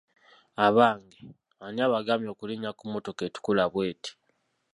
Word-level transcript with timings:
Abange, 0.65 1.21
ani 1.65 1.79
abagambye 1.87 2.29
okulinnya 2.31 2.71
ku 2.77 2.83
mmotoka 2.87 3.21
etukula 3.27 3.63
bweti? 3.71 4.11